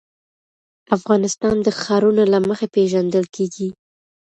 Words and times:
افغانستان 0.97 1.55
د 1.61 1.67
ښارونه 1.81 2.23
له 2.33 2.39
مخې 2.47 2.67
پېژندل 2.75 3.25
کېږي. 3.35 3.69